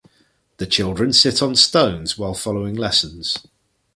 The 0.57 0.65
children 0.65 1.13
sit 1.13 1.43
on 1.43 1.55
stones 1.55 2.17
while 2.17 2.33
following 2.33 2.73
lessons. 2.73 3.37